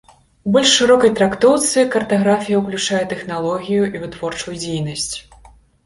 У 0.45 0.53
больш 0.53 0.71
шырокай 0.79 1.11
трактоўцы 1.19 1.85
картаграфія 1.97 2.57
ўключае 2.65 3.03
тэхналогію 3.15 3.83
і 3.95 4.05
вытворчую 4.09 4.55
дзейнасць. 4.61 5.13